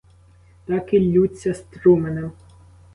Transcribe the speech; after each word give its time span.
Так 0.65 0.89
і 0.93 0.99
ллються 0.99 1.53
струменем. 1.53 2.31